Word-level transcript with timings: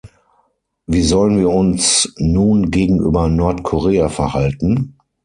Wie 0.87 1.03
sollen 1.03 1.37
wir 1.37 1.51
uns 1.51 2.11
nun 2.17 2.71
gegenüber 2.71 3.27
Nordkorea 3.29 4.09
verhalten? 4.09 4.97